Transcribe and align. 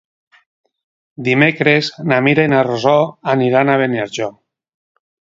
Dimecres 1.25 1.89
na 2.11 2.17
Mira 2.27 2.45
i 2.49 2.51
na 2.53 2.61
Rosó 2.69 2.95
aniran 3.33 3.69
a 3.69 3.75
Beniarjó. 3.83 4.31